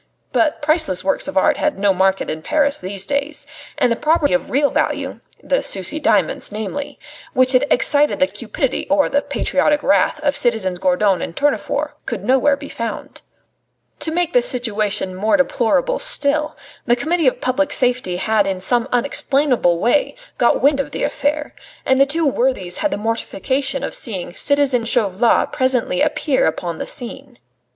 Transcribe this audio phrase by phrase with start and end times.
[0.31, 3.45] But priceless works of art had no market in Paris these days;
[3.77, 6.97] and the property of real value the Sucy diamonds namely
[7.33, 12.23] which had excited the cupidity or the patriotic wrath of citizens Gourdon and Tournefort could
[12.23, 13.21] nowhere be found.
[13.99, 16.57] To make the situation more deplorable still,
[16.87, 21.53] the Committee of Public Safety had in some unexplainable way got wind of the affair,
[21.85, 26.87] and the two worthies had the mortification of seeing citizen Chauvelin presently appear upon the
[26.87, 27.37] scene.